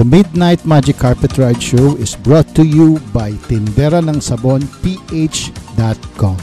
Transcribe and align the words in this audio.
The 0.00 0.08
Midnight 0.08 0.64
Magic 0.64 0.96
Carpet 0.96 1.36
Ride 1.36 1.60
Show 1.60 1.92
is 2.00 2.16
brought 2.16 2.48
to 2.56 2.64
you 2.64 2.96
by 3.12 3.36
Tindera 3.52 4.00
ng 4.00 4.24
Sabon 4.24 4.64
PH.com, 4.80 6.40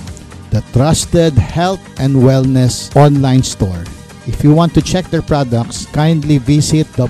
the 0.54 0.62
trusted 0.78 1.34
health 1.34 1.82
and 1.98 2.22
wellness 2.22 2.94
online 2.94 3.42
store. 3.42 3.82
If 4.30 4.46
you 4.46 4.54
want 4.54 4.78
to 4.78 4.82
check 4.86 5.10
their 5.10 5.26
products, 5.26 5.90
kindly 5.90 6.38
visit 6.38 6.86
sa 6.94 7.10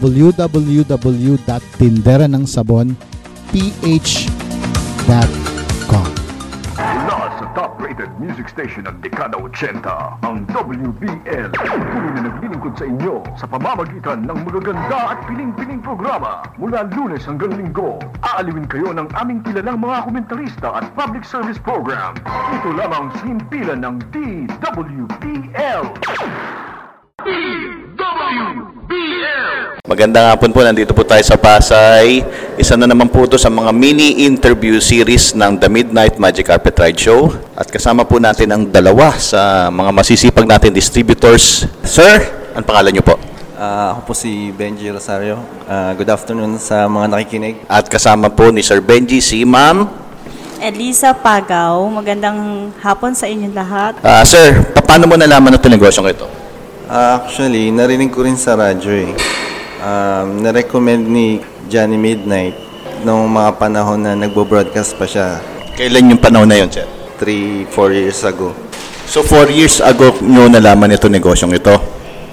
top-rated 7.98 8.22
music 8.22 8.50
station 8.50 8.86
ng 8.86 9.02
Dekada 9.02 9.38
80, 9.42 9.82
ang 10.22 10.46
WBL. 10.54 11.50
Tuloy 11.50 12.12
na 12.14 12.22
naglilingkod 12.30 12.78
sa 12.78 12.86
inyo 12.86 13.26
sa 13.34 13.50
pamamagitan 13.50 14.22
ng 14.30 14.38
magaganda 14.46 15.18
at 15.18 15.20
piling-piling 15.26 15.82
programa. 15.82 16.46
Mula 16.62 16.86
lunes 16.94 17.26
hanggang 17.26 17.58
linggo, 17.58 17.98
aaliwin 18.22 18.70
kayo 18.70 18.94
ng 18.94 19.10
aming 19.18 19.42
kilalang 19.42 19.82
mga 19.82 20.06
komentarista 20.06 20.78
at 20.78 20.86
public 20.94 21.26
service 21.26 21.58
program. 21.58 22.14
Ito 22.28 22.70
lamang 22.78 23.10
sa 23.18 23.24
himpilan 23.26 23.82
ng 23.82 23.96
DWBL. 24.14 25.84
DWBL! 27.26 27.67
Magandang 29.88 30.36
hapon 30.36 30.52
po, 30.52 30.60
nandito 30.68 30.92
po 30.92 31.08
tayo 31.08 31.24
sa 31.24 31.40
Pasay. 31.40 32.20
Isa 32.60 32.76
na 32.76 32.92
naman 32.92 33.08
po 33.08 33.24
ito 33.24 33.40
sa 33.40 33.48
mga 33.48 33.72
mini-interview 33.72 34.84
series 34.84 35.32
ng 35.32 35.56
The 35.56 35.72
Midnight 35.72 36.20
Magic 36.20 36.52
Carpet 36.52 36.76
Ride 36.76 37.00
Show. 37.00 37.32
At 37.56 37.72
kasama 37.72 38.04
po 38.04 38.20
natin 38.20 38.52
ang 38.52 38.68
dalawa 38.68 39.16
sa 39.16 39.72
mga 39.72 39.96
masisipag 39.96 40.44
natin 40.44 40.76
distributors. 40.76 41.64
Sir, 41.88 42.20
ang 42.52 42.68
pangalan 42.68 43.00
niyo 43.00 43.08
po? 43.08 43.16
Ah, 43.56 43.96
ako 43.96 44.12
po 44.12 44.14
si 44.20 44.52
Benji 44.52 44.92
Rosario. 44.92 45.40
Ah, 45.64 45.96
good 45.96 46.12
afternoon 46.12 46.60
sa 46.60 46.84
mga 46.92 47.08
nakikinig. 47.08 47.64
At 47.72 47.88
kasama 47.88 48.28
po 48.28 48.52
ni 48.52 48.68
Sir 48.68 48.84
Benji, 48.84 49.24
si 49.24 49.48
Ma'am. 49.48 49.88
Elisa 50.60 51.16
Pagaw, 51.16 51.80
magandang 51.88 52.76
hapon 52.84 53.16
sa 53.16 53.24
inyong 53.24 53.56
lahat. 53.56 53.96
Ah, 54.04 54.28
sir, 54.28 54.52
paano 54.84 55.08
mo 55.08 55.16
nalaman 55.16 55.56
ito 55.56 55.72
negosyong 55.72 56.12
ito? 56.12 56.28
Ah, 56.92 57.24
actually, 57.24 57.72
narinig 57.72 58.12
ko 58.12 58.28
rin 58.28 58.36
sa 58.36 58.60
radyo 58.60 58.92
eh. 58.92 59.37
Um, 59.88 60.44
na-recommend 60.44 61.08
ni 61.08 61.40
Johnny 61.72 61.96
Midnight 61.96 62.60
nung 63.08 63.32
mga 63.32 63.56
panahon 63.56 64.04
na 64.04 64.20
nagbo-broadcast 64.20 65.00
pa 65.00 65.08
siya. 65.08 65.40
Kailan 65.80 66.12
yung 66.12 66.20
panahon 66.20 66.44
na 66.44 66.60
yun, 66.60 66.68
sir? 66.68 66.84
3-4 67.24 67.96
years 67.96 68.20
ago. 68.28 68.52
So, 69.08 69.24
four 69.24 69.48
years 69.48 69.80
ago 69.80 70.12
nyo 70.20 70.52
nalaman 70.52 70.92
ito 70.92 71.08
negosyong 71.08 71.56
ito? 71.56 71.72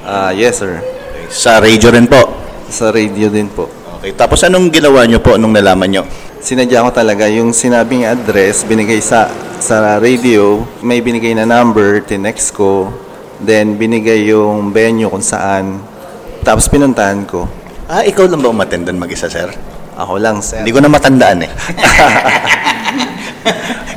Ah, 0.02 0.34
yes 0.34 0.58
sir. 0.58 0.82
Sa 1.30 1.62
radio 1.62 1.94
rin 1.94 2.10
po? 2.10 2.26
Sa 2.66 2.90
radio 2.90 3.30
din 3.30 3.46
po. 3.46 3.70
Okay, 4.02 4.10
tapos 4.18 4.42
anong 4.42 4.74
ginawa 4.74 5.06
nyo 5.06 5.22
po 5.22 5.38
nung 5.38 5.54
nalaman 5.54 5.86
nyo? 5.86 6.02
Sinadya 6.42 6.82
ko 6.82 6.90
talaga 6.90 7.30
yung 7.30 7.54
sinabing 7.54 8.02
address, 8.02 8.66
binigay 8.66 8.98
sa 8.98 9.30
sa 9.62 10.02
radio, 10.02 10.66
may 10.82 10.98
binigay 10.98 11.38
na 11.38 11.46
number, 11.46 12.02
tinext 12.02 12.50
ko, 12.50 12.90
then 13.38 13.78
binigay 13.78 14.26
yung 14.26 14.74
venue 14.74 15.06
kung 15.06 15.22
saan, 15.22 15.78
tapos 16.44 16.68
pinuntahan 16.68 17.24
ko. 17.24 17.48
Ah, 17.88 18.04
ikaw 18.04 18.28
lang 18.28 18.44
ba 18.44 18.52
umatendan 18.52 19.00
mag-isa, 19.00 19.32
sir? 19.32 19.48
Ako 19.96 20.20
lang, 20.20 20.44
sir. 20.44 20.60
Hindi 20.60 20.76
ko 20.76 20.84
na 20.84 20.92
matandaan 20.92 21.48
eh. 21.48 21.50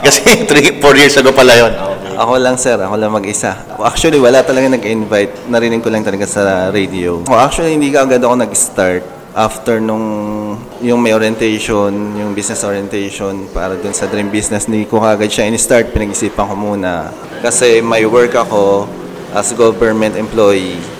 Kasi 0.07 0.47
3, 0.47 0.79
4 0.79 1.01
years 1.01 1.15
ago 1.19 1.35
pala 1.35 1.53
yun. 1.55 1.73
Ako 2.15 2.39
lang, 2.39 2.55
sir. 2.55 2.79
Ako 2.79 2.95
lang 2.95 3.11
mag-isa. 3.11 3.51
Actually, 3.83 4.17
wala 4.17 4.41
talaga 4.41 4.71
nag-invite. 4.71 5.51
Narinig 5.51 5.83
ko 5.83 5.91
lang 5.91 6.07
talaga 6.07 6.23
sa 6.23 6.71
radio. 6.71 7.21
Oh, 7.27 7.35
actually, 7.35 7.75
hindi 7.75 7.91
ka 7.91 8.07
agad 8.07 8.23
ako 8.23 8.35
nag-start 8.39 9.03
after 9.37 9.77
nung 9.77 10.57
yung 10.81 10.97
may 10.97 11.13
orientation, 11.13 11.93
yung 12.17 12.33
business 12.33 12.65
orientation 12.65 13.45
para 13.53 13.77
dun 13.77 13.93
sa 13.93 14.09
dream 14.09 14.33
business, 14.33 14.65
hindi 14.65 14.89
ko 14.89 14.97
kagad 14.97 15.29
siya 15.29 15.51
in-start. 15.51 15.93
Pinag-isipan 15.93 16.49
ko 16.49 16.55
muna. 16.57 17.13
Kasi 17.43 17.83
may 17.83 18.07
work 18.07 18.33
ako 18.33 18.89
as 19.35 19.53
government 19.53 20.17
employee 20.17 20.96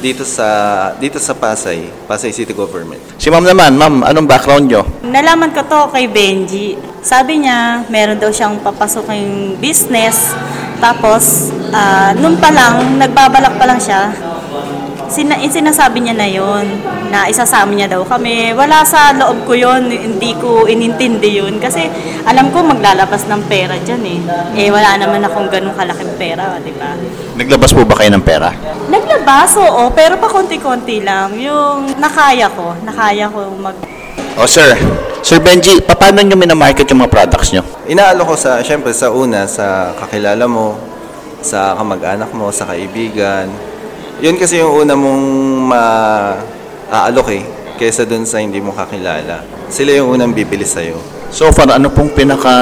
dito 0.00 0.22
sa 0.22 0.48
dito 1.00 1.16
sa 1.16 1.32
Pasay, 1.32 1.88
Pasay 2.04 2.32
City 2.32 2.52
Government. 2.52 3.00
Si 3.16 3.32
ma'am 3.32 3.44
naman, 3.44 3.76
ma'am, 3.76 4.04
anong 4.04 4.28
background 4.28 4.68
nyo? 4.68 4.82
Nalaman 5.04 5.52
ko 5.52 5.64
to 5.64 5.80
kay 5.92 6.06
Benji. 6.08 6.76
Sabi 7.00 7.46
niya, 7.46 7.86
meron 7.88 8.18
daw 8.18 8.28
siyang 8.28 8.60
papasuking 8.60 9.56
business. 9.62 10.34
Tapos, 10.76 11.48
ah, 11.72 12.12
nung 12.12 12.36
pa 12.36 12.52
lang, 12.52 13.00
nagbabalak 13.00 13.56
pa 13.56 13.64
lang 13.64 13.80
siya, 13.80 14.12
sina 15.08 15.38
sinasabi 15.38 16.02
niya 16.02 16.14
na 16.18 16.28
yon 16.28 16.66
na 17.08 17.30
isasama 17.30 17.72
niya 17.72 17.86
daw 17.86 18.02
kami. 18.02 18.52
Wala 18.52 18.82
sa 18.82 19.14
loob 19.14 19.46
ko 19.46 19.54
yon 19.54 19.88
hindi 19.88 20.34
ko 20.36 20.66
inintindi 20.66 21.38
yun. 21.38 21.62
Kasi 21.62 21.86
alam 22.26 22.50
ko 22.50 22.66
maglalabas 22.66 23.24
ng 23.30 23.42
pera 23.46 23.78
dyan 23.78 24.02
eh. 24.02 24.20
Eh, 24.66 24.68
wala 24.68 24.98
naman 24.98 25.22
akong 25.22 25.48
ganun 25.48 25.72
kalaking 25.78 26.14
pera, 26.18 26.58
di 26.60 26.74
ba? 26.74 26.92
Naglabas 27.38 27.70
po 27.70 27.86
ba 27.86 27.94
kayo 28.02 28.10
ng 28.12 28.24
pera? 28.26 28.50
Naglabas, 29.16 29.56
oo, 29.56 29.88
pero 29.96 30.20
pa 30.20 30.28
konti-konti 30.28 31.00
lang. 31.00 31.32
Yung 31.40 31.96
nakaya 31.96 32.52
ko, 32.52 32.76
nakaya 32.84 33.24
ko 33.32 33.48
mag... 33.56 33.72
O 34.36 34.44
sir, 34.44 34.76
Sir 35.24 35.40
Benji, 35.40 35.80
paano 35.80 36.20
nyo 36.20 36.36
minamarket 36.36 36.84
yung 36.92 37.00
mga 37.00 37.16
products 37.16 37.48
nyo? 37.56 37.64
Inaalo 37.88 38.28
ko 38.28 38.36
sa, 38.36 38.60
syempre 38.60 38.92
sa 38.92 39.08
una, 39.08 39.48
sa 39.48 39.96
kakilala 39.96 40.44
mo, 40.44 40.76
sa 41.40 41.72
kamag-anak 41.80 42.28
mo, 42.36 42.52
sa 42.52 42.68
kaibigan. 42.68 43.48
Yun 44.20 44.36
kasi 44.36 44.60
yung 44.60 44.84
una 44.84 44.92
mong 44.92 45.24
ma-aalok 45.64 47.28
eh, 47.32 47.42
kaysa 47.80 48.04
dun 48.04 48.28
sa 48.28 48.44
hindi 48.44 48.60
mo 48.60 48.76
kakilala. 48.76 49.40
Sila 49.72 49.96
yung 49.96 50.12
unang 50.12 50.36
bibili 50.36 50.68
sa'yo. 50.68 51.00
So 51.32 51.48
far, 51.56 51.72
ano 51.72 51.88
pong 51.88 52.12
pinaka 52.12 52.52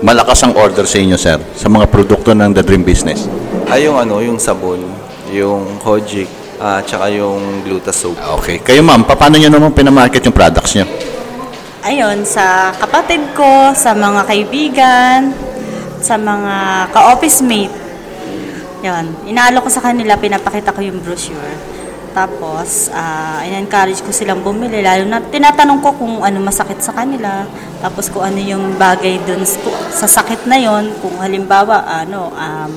malakas 0.00 0.40
ang 0.40 0.56
order 0.56 0.88
sa 0.88 0.96
inyo, 0.96 1.20
sir? 1.20 1.36
Sa 1.52 1.68
mga 1.68 1.84
produkto 1.92 2.32
ng 2.32 2.48
The 2.56 2.64
Dream 2.64 2.80
Business? 2.80 3.28
Ay 3.68 3.84
yung 3.84 4.00
ano, 4.00 4.24
yung 4.24 4.40
sabon, 4.40 5.03
yung 5.34 5.82
Kojic, 5.82 6.44
at 6.62 6.86
saka 6.86 7.10
yung 7.10 7.66
Gluta 7.66 7.90
soap. 7.90 8.16
Okay. 8.40 8.62
Kayo 8.62 8.86
ma'am, 8.86 9.02
paano 9.02 9.34
nyo 9.34 9.50
naman 9.50 9.74
pinamarket 9.74 10.22
yung 10.22 10.36
products 10.36 10.78
nyo? 10.78 10.86
Ayun, 11.84 12.24
sa 12.24 12.72
kapatid 12.80 13.20
ko, 13.36 13.74
sa 13.76 13.92
mga 13.92 14.24
kaibigan, 14.24 15.20
sa 16.00 16.16
mga 16.16 16.88
ka-office 16.94 17.44
mate. 17.44 17.76
Yun, 18.80 19.28
inaalo 19.28 19.60
ko 19.60 19.68
sa 19.68 19.84
kanila, 19.84 20.16
pinapakita 20.16 20.72
ko 20.72 20.80
yung 20.80 21.00
brochure. 21.04 21.74
Tapos, 22.14 22.94
ah, 22.94 23.42
in-encourage 23.42 24.00
ko 24.06 24.14
silang 24.14 24.40
bumili. 24.40 24.80
Lalo 24.80 25.02
na, 25.02 25.18
tinatanong 25.18 25.82
ko 25.82 25.90
kung 25.98 26.22
ano 26.22 26.38
masakit 26.38 26.78
sa 26.78 26.94
kanila. 26.94 27.42
Tapos 27.82 28.06
kung 28.06 28.22
ano 28.22 28.38
yung 28.38 28.78
bagay 28.78 29.18
dun 29.26 29.42
sa 29.90 30.06
sakit 30.06 30.46
na 30.46 30.54
yon 30.56 30.94
Kung 31.02 31.18
halimbawa, 31.18 31.82
ano, 32.06 32.30
um, 32.30 32.72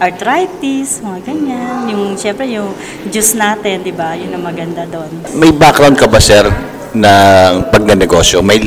arthritis, 0.00 1.04
mga 1.04 1.20
ganyan. 1.28 1.92
Yung, 1.92 2.16
syempre, 2.16 2.48
yung 2.48 2.72
juice 3.12 3.36
natin, 3.36 3.84
di 3.84 3.92
ba? 3.92 4.16
Yun 4.16 4.32
ang 4.32 4.44
maganda 4.48 4.88
doon. 4.88 5.12
May 5.36 5.52
background 5.52 6.00
ka 6.00 6.08
ba, 6.08 6.16
sir, 6.16 6.48
ng 6.96 7.68
pagnanegosyo? 7.68 8.40
May 8.40 8.58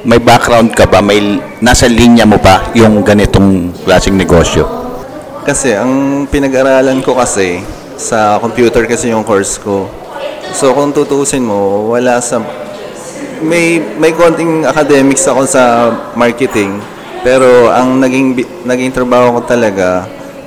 may 0.00 0.16
background 0.16 0.72
ka 0.72 0.88
ba? 0.88 1.04
May 1.04 1.36
nasa 1.60 1.84
linya 1.84 2.24
mo 2.24 2.40
ba 2.40 2.72
yung 2.72 3.04
ganitong 3.04 3.76
klaseng 3.84 4.16
negosyo? 4.16 4.64
Kasi 5.44 5.76
ang 5.76 6.24
pinag-aralan 6.24 7.04
ko 7.04 7.12
kasi, 7.20 7.60
sa 8.00 8.40
computer 8.40 8.88
kasi 8.88 9.12
yung 9.12 9.24
course 9.28 9.60
ko. 9.60 9.92
So 10.56 10.72
kung 10.72 10.96
tutuusin 10.96 11.44
mo, 11.44 11.92
wala 11.92 12.16
sa... 12.24 12.40
May, 13.40 13.80
may 13.96 14.12
konting 14.12 14.68
academics 14.68 15.24
ako 15.24 15.48
sa 15.48 15.92
marketing, 16.12 16.80
pero 17.24 17.72
ang 17.72 17.96
naging, 17.96 18.36
bi- 18.36 18.48
naging 18.68 18.92
trabaho 18.92 19.36
ko 19.36 19.40
talaga 19.48 20.04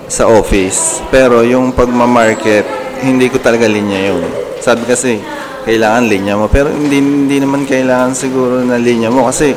sa 0.08 0.28
office. 0.28 1.04
Pero 1.12 1.44
yung 1.44 1.72
pagmamarket, 1.76 2.66
hindi 3.04 3.28
ko 3.28 3.38
talaga 3.40 3.68
linya 3.68 4.00
yun. 4.14 4.24
Sabi 4.64 4.88
kasi, 4.88 5.20
kailangan 5.64 6.04
linya 6.08 6.36
mo. 6.36 6.48
Pero 6.52 6.72
hindi, 6.72 7.00
hindi 7.00 7.38
naman 7.40 7.64
kailangan 7.64 8.12
siguro 8.16 8.60
na 8.64 8.80
linya 8.80 9.08
mo 9.12 9.28
kasi 9.28 9.56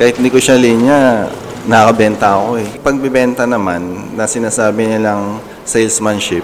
kahit 0.00 0.16
hindi 0.18 0.32
ko 0.32 0.40
siya 0.40 0.56
linya, 0.56 1.28
nakakabenta 1.68 2.34
ako 2.40 2.58
eh. 2.58 2.68
Pagbibenta 2.80 3.44
naman, 3.46 4.12
na 4.16 4.24
sinasabi 4.26 4.88
nilang 4.88 5.38
salesmanship, 5.62 6.42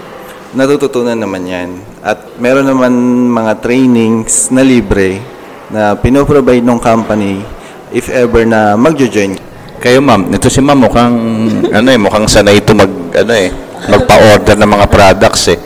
natututunan 0.55 1.17
naman 1.17 1.43
yan. 1.45 1.69
At 1.99 2.39
meron 2.39 2.69
naman 2.69 2.93
mga 3.33 3.59
trainings 3.59 4.47
na 4.53 4.63
libre 4.63 5.19
na 5.69 5.93
pinoprovide 5.93 6.65
ng 6.65 6.79
company 6.81 7.43
if 7.93 8.09
ever 8.09 8.45
na 8.45 8.73
magjo-join. 8.77 9.37
Kayo 9.79 10.03
ma'am, 10.03 10.27
ito 10.33 10.51
si 10.51 10.59
ma'am 10.59 10.79
mukhang 10.79 11.15
ano 11.71 11.87
eh, 11.87 11.99
mukhang 11.99 12.27
sanay 12.27 12.59
ito 12.59 12.75
mag 12.75 12.91
ano 13.15 13.33
eh, 13.33 13.49
magpa-order 13.87 14.55
ng 14.59 14.69
mga 14.69 14.87
products 14.87 15.53
eh. 15.53 15.59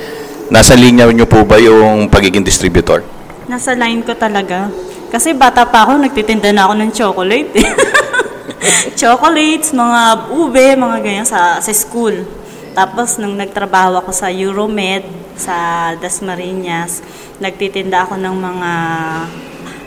Nasa 0.54 0.78
linya 0.78 1.10
niyo 1.10 1.26
po 1.26 1.42
ba 1.48 1.58
yung 1.58 2.12
pagiging 2.12 2.46
distributor? 2.46 3.02
Nasa 3.50 3.74
line 3.74 4.06
ko 4.06 4.14
talaga. 4.14 4.70
Kasi 5.14 5.34
bata 5.34 5.66
pa 5.66 5.86
ako, 5.86 6.02
nagtitinda 6.02 6.50
na 6.50 6.66
ako 6.66 6.74
ng 6.78 6.92
chocolate. 6.94 7.50
Chocolates, 9.00 9.76
mga 9.76 10.32
ube, 10.34 10.66
mga 10.74 10.98
ganyan 11.02 11.28
sa, 11.28 11.62
sa 11.62 11.74
school. 11.74 12.26
Tapos, 12.74 13.22
nung 13.22 13.38
nagtrabaho 13.38 14.02
ako 14.02 14.10
sa 14.10 14.34
Euromed, 14.34 15.06
sa 15.38 15.92
Dasmariñas, 15.98 17.06
nagtitinda 17.38 18.06
ako 18.06 18.18
ng 18.18 18.36
mga 18.38 18.72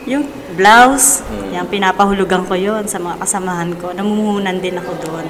Yung 0.07 0.23
blouse, 0.57 1.21
yung 1.53 1.69
pinapahulugan 1.69 2.41
ko 2.49 2.57
yon 2.57 2.89
sa 2.89 2.97
mga 2.97 3.21
kasamahan 3.21 3.71
ko. 3.77 3.93
Namumuhunan 3.93 4.57
din 4.57 4.81
ako 4.81 4.91
doon. 5.05 5.25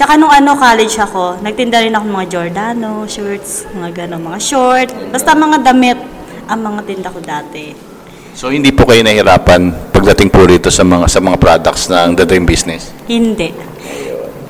Tsaka 0.00 0.16
nung 0.16 0.32
ano, 0.32 0.56
college 0.56 0.96
ako, 0.96 1.44
nagtinda 1.44 1.84
rin 1.84 1.92
ako 1.92 2.04
ng 2.08 2.16
mga 2.16 2.28
Giordano, 2.32 3.04
shirts, 3.04 3.68
mga 3.76 4.08
gano'n, 4.08 4.22
mga 4.24 4.40
short. 4.40 4.88
Basta 5.12 5.36
mga 5.36 5.60
damit 5.60 6.00
ang 6.48 6.60
mga 6.64 6.80
tinda 6.88 7.12
ko 7.12 7.20
dati. 7.20 7.76
So 8.32 8.48
hindi 8.48 8.72
po 8.72 8.88
kayo 8.88 9.04
nahirapan 9.04 9.92
pagdating 9.92 10.32
po 10.32 10.48
rito 10.48 10.72
sa 10.72 10.86
mga 10.86 11.06
sa 11.12 11.20
mga 11.20 11.36
products 11.36 11.92
ng 11.92 12.16
The 12.16 12.24
Dream 12.24 12.48
Business? 12.48 12.88
Hindi. 13.04 13.52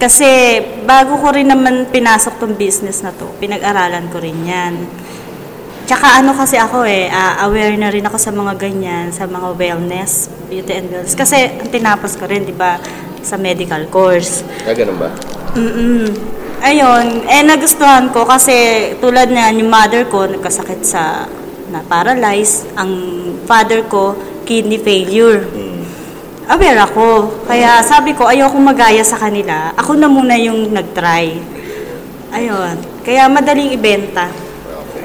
Kasi 0.01 0.63
bago 0.89 1.21
ko 1.21 1.35
rin 1.35 1.51
naman 1.51 1.91
pinasok 1.93 2.41
tong 2.41 2.57
business 2.57 3.05
na 3.05 3.13
to, 3.13 3.29
pinag-aralan 3.37 4.09
ko 4.09 4.17
rin 4.23 4.39
yan. 4.49 4.75
Tsaka 5.91 6.23
ano 6.23 6.31
kasi 6.39 6.55
ako 6.55 6.87
eh, 6.87 7.11
ah, 7.11 7.43
aware 7.51 7.75
na 7.75 7.91
rin 7.91 8.07
ako 8.07 8.15
sa 8.15 8.31
mga 8.31 8.55
ganyan, 8.63 9.11
sa 9.11 9.27
mga 9.27 9.59
wellness, 9.59 10.31
beauty 10.47 10.71
and 10.71 10.87
wellness. 10.87 11.19
Kasi 11.19 11.51
ang 11.51 11.67
tinapos 11.67 12.15
ko 12.15 12.31
rin, 12.31 12.47
di 12.47 12.55
ba, 12.55 12.79
sa 13.27 13.35
medical 13.35 13.91
course. 13.91 14.47
Ah, 14.63 14.71
ganun 14.71 15.03
ba? 15.03 15.11
Mm-mm. 15.59 16.15
Ayun, 16.63 17.27
eh 17.27 17.43
nagustuhan 17.43 18.07
ko 18.15 18.23
kasi 18.23 18.55
tulad 19.03 19.35
na 19.35 19.51
yung 19.51 19.67
mother 19.67 20.07
ko 20.07 20.31
nagkasakit 20.31 20.87
sa 20.87 21.27
na 21.75 21.83
paralyzed, 21.83 22.71
ang 22.79 22.95
father 23.51 23.83
ko 23.91 24.15
kidney 24.47 24.79
failure. 24.79 25.43
Aware 26.47 26.87
ako. 26.87 27.35
Kaya 27.51 27.83
sabi 27.83 28.15
ko, 28.15 28.31
ayoko 28.31 28.63
magaya 28.63 29.03
sa 29.03 29.19
kanila. 29.19 29.75
Ako 29.75 29.99
na 29.99 30.07
muna 30.07 30.39
yung 30.39 30.71
nag-try. 30.71 31.35
Ayun. 32.31 32.79
Kaya 33.03 33.27
madaling 33.27 33.75
ibenta. 33.75 34.50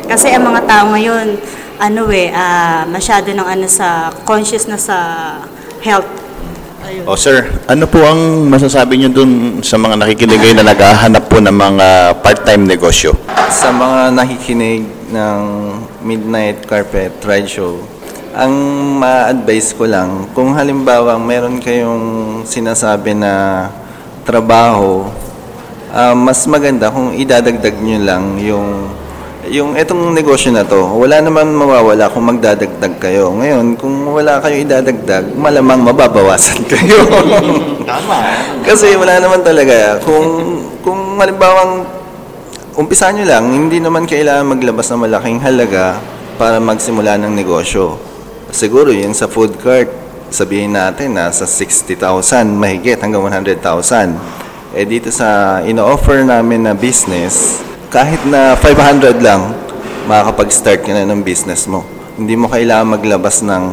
Kasi 0.05 0.29
ang 0.31 0.45
mga 0.45 0.61
tao 0.69 0.93
ngayon, 0.93 1.27
ano 1.81 2.01
eh, 2.13 2.29
ah, 2.31 2.85
masyado 2.87 3.33
ng 3.33 3.43
ano 3.43 3.65
sa 3.65 4.13
conscious 4.23 4.69
na 4.69 4.77
sa 4.77 4.97
health. 5.81 6.07
Ayun. 6.85 7.03
O 7.09 7.17
sir, 7.17 7.49
ano 7.65 7.89
po 7.89 7.97
ang 8.05 8.45
masasabi 8.45 9.01
niyo 9.01 9.09
dun 9.09 9.59
sa 9.65 9.81
mga 9.81 9.97
nakikinig 9.97 10.37
ngayon 10.37 10.57
na 10.61 10.69
naghahanap 10.69 11.25
po 11.25 11.41
ng 11.41 11.57
mga 11.57 11.87
part-time 12.21 12.69
negosyo? 12.69 13.17
Sa 13.49 13.73
mga 13.73 14.13
nakikinig 14.13 14.85
ng 15.09 15.41
Midnight 16.05 16.69
Carpet 16.69 17.17
Ride 17.25 17.49
Show, 17.49 17.81
ang 18.37 18.53
ma-advise 19.01 19.73
ko 19.73 19.89
lang, 19.89 20.29
kung 20.37 20.53
halimbawa 20.53 21.17
meron 21.17 21.57
kayong 21.57 22.45
sinasabi 22.45 23.17
na 23.17 23.65
trabaho, 24.21 25.09
ah, 25.89 26.13
mas 26.13 26.45
maganda 26.45 26.93
kung 26.93 27.17
idadagdag 27.17 27.81
nyo 27.81 27.99
lang 28.05 28.23
yung 28.37 28.69
yung 29.49 29.77
etong 29.77 30.13
negosyo 30.13 30.49
na 30.49 30.65
to, 30.65 30.81
wala 30.97 31.21
naman 31.21 31.53
mawawala 31.53 32.09
kung 32.09 32.25
magdadagdag 32.25 32.97
kayo. 32.97 33.29
Ngayon, 33.35 33.77
kung 33.77 33.93
wala 34.09 34.41
kayo 34.41 34.57
idadagdag, 34.57 35.37
malamang 35.37 35.85
mababawasan 35.85 36.65
kayo. 36.71 37.05
Kasi 38.65 38.97
wala 38.97 39.21
naman 39.21 39.45
talaga. 39.45 40.01
Kung, 40.01 40.59
kung 40.81 41.21
halimbawang 41.21 41.85
umpisa 42.73 43.13
nyo 43.13 43.25
lang, 43.25 43.45
hindi 43.53 43.77
naman 43.77 44.09
kailangan 44.09 44.57
maglabas 44.57 44.89
ng 44.89 45.01
malaking 45.05 45.39
halaga 45.39 46.01
para 46.41 46.57
magsimula 46.57 47.15
ng 47.21 47.33
negosyo. 47.37 48.01
Siguro 48.49 48.89
yung 48.89 49.13
sa 49.13 49.29
food 49.29 49.55
cart, 49.61 49.89
sabihin 50.33 50.73
natin 50.73 51.15
na 51.15 51.29
sa 51.29 51.45
60,000 51.45 52.01
mahigit 52.49 52.97
hanggang 52.97 53.21
100,000. 53.21 53.61
Eh 54.75 54.83
dito 54.83 55.07
sa 55.07 55.61
ino-offer 55.63 56.27
namin 56.27 56.67
na 56.67 56.73
business, 56.75 57.63
kahit 57.95 58.19
na 58.27 58.59
500 58.59 59.23
lang, 59.23 59.55
makakapag-start 60.03 60.83
ka 60.83 60.91
na 60.91 61.07
ng 61.07 61.23
business 61.23 61.63
mo. 61.63 61.87
Hindi 62.19 62.35
mo 62.35 62.51
kailangan 62.51 62.99
maglabas 62.99 63.39
ng 63.39 63.63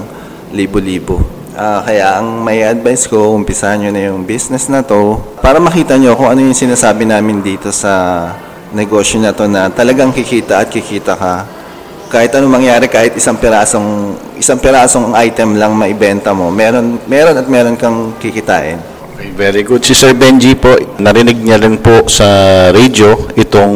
libo-libo. 0.54 1.19
Ah, 1.58 1.82
kaya 1.82 2.22
ang 2.22 2.38
may 2.46 2.62
advice 2.62 3.10
ko, 3.10 3.34
umpisahan 3.34 3.82
nyo 3.82 3.90
na 3.90 4.14
yung 4.14 4.22
business 4.22 4.70
na 4.70 4.78
to 4.86 5.19
para 5.42 5.58
makita 5.58 5.98
nyo 5.98 6.14
kung 6.14 6.30
ano 6.30 6.38
yung 6.38 6.54
sinasabi 6.54 7.02
namin 7.02 7.42
dito 7.42 7.74
sa 7.74 8.30
negosyo 8.70 9.19
na 9.19 9.34
to 9.34 9.50
na 9.50 9.66
talagang 9.74 10.14
kikita 10.14 10.62
at 10.62 10.70
kikita 10.70 11.19
ka. 11.19 11.42
Kahit 12.06 12.30
anong 12.38 12.62
mangyari, 12.62 12.86
kahit 12.86 13.19
isang 13.19 13.34
pirasong, 13.42 14.14
isang 14.38 14.62
pirasong 14.62 15.19
item 15.19 15.58
lang 15.58 15.74
maibenta 15.74 16.30
mo, 16.30 16.46
meron, 16.46 17.02
meron 17.10 17.34
at 17.34 17.50
meron 17.50 17.74
kang 17.74 18.14
kikitain. 18.22 18.92
Very 19.32 19.62
good. 19.62 19.86
Si 19.86 19.94
Sir 19.94 20.12
Benji 20.19 20.58
po, 20.58 20.74
narinig 20.98 21.38
niya 21.38 21.62
rin 21.62 21.78
po 21.78 22.10
sa 22.10 22.26
radio 22.74 23.14
itong 23.38 23.74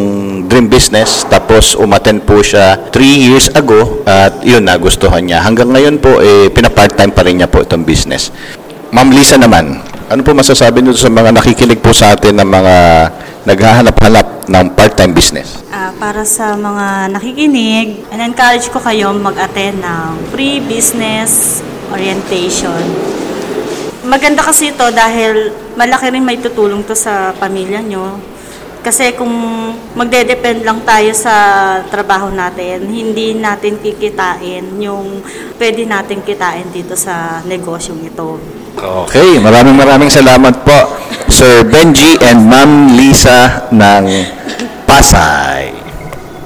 dream 0.50 0.66
business. 0.66 1.22
Tapos 1.30 1.78
umaten 1.78 2.22
po 2.22 2.42
siya 2.42 2.90
3 2.90 3.02
years 3.02 3.46
ago 3.54 4.02
at 4.02 4.42
yun, 4.42 4.66
nagustuhan 4.66 5.22
niya. 5.22 5.46
Hanggang 5.46 5.70
ngayon 5.70 6.02
po, 6.02 6.18
eh, 6.18 6.50
pinapart-time 6.50 7.12
pa 7.14 7.22
rin 7.22 7.38
niya 7.38 7.48
po 7.50 7.62
itong 7.62 7.86
business. 7.86 8.34
Ma'am 8.90 9.10
Lisa 9.10 9.38
naman, 9.38 9.82
ano 10.06 10.20
po 10.22 10.30
masasabi 10.34 10.82
niyo 10.82 10.94
sa 10.94 11.10
mga 11.10 11.34
nakikinig 11.34 11.82
po 11.82 11.90
sa 11.90 12.14
atin 12.14 12.38
ng 12.38 12.48
mga 12.48 12.76
naghahanap-hanap 13.46 14.46
ng 14.46 14.66
part-time 14.74 15.14
business? 15.14 15.62
Ah, 15.70 15.90
para 15.98 16.22
sa 16.22 16.54
mga 16.54 17.10
nakikinig, 17.14 18.06
and-encourage 18.10 18.70
ko 18.70 18.78
kayo 18.78 19.10
mag-attend 19.14 19.82
ng 19.82 20.30
free 20.30 20.62
business 20.62 21.62
orientation. 21.90 22.82
Maganda 24.06 24.38
kasi 24.38 24.70
ito 24.70 24.86
dahil 24.94 25.50
malaki 25.74 26.14
rin 26.14 26.22
may 26.22 26.38
tutulong 26.38 26.86
to 26.86 26.94
sa 26.94 27.34
pamilya 27.34 27.82
nyo. 27.82 28.22
Kasi 28.86 29.18
kung 29.18 29.34
magde-depend 29.98 30.62
lang 30.62 30.78
tayo 30.86 31.10
sa 31.10 31.34
trabaho 31.90 32.30
natin, 32.30 32.86
hindi 32.86 33.34
natin 33.34 33.82
kikitain 33.82 34.78
yung 34.78 35.26
pwede 35.58 35.82
natin 35.82 36.22
kitain 36.22 36.70
dito 36.70 36.94
sa 36.94 37.42
negosyong 37.42 38.06
ito. 38.06 38.38
Okay, 38.78 39.42
maraming 39.42 39.74
maraming 39.74 40.06
salamat 40.06 40.62
po 40.62 40.78
Sir 41.26 41.66
Benji 41.66 42.14
and 42.22 42.46
Ma'am 42.46 42.94
Lisa 42.94 43.66
ng 43.74 44.06
Pasay. 44.86 45.74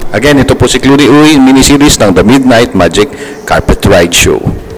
Again, 0.09 0.41
ito 0.41 0.57
po 0.57 0.65
si 0.65 0.81
Cluny 0.81 1.05
Uy, 1.05 1.37
miniseries 1.37 2.01
ng 2.01 2.17
The 2.17 2.25
Midnight 2.25 2.73
Magic 2.73 3.13
Carpet 3.45 3.85
Ride 3.85 4.17
Show. 4.17 4.70